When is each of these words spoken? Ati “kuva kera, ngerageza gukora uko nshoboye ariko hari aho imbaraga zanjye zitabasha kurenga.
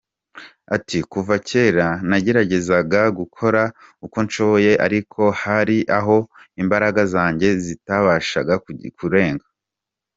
Ati 0.75 0.97
“kuva 1.11 1.35
kera, 1.49 1.87
ngerageza 2.09 2.77
gukora 3.19 3.61
uko 4.05 4.17
nshoboye 4.25 4.71
ariko 4.85 5.21
hari 5.41 5.77
aho 5.99 6.15
imbaraga 6.61 7.01
zanjye 7.13 7.47
zitabasha 7.63 8.39
kurenga. 8.97 9.45